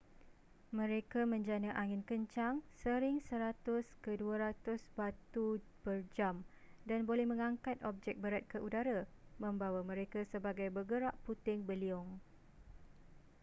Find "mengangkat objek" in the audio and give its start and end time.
7.31-8.15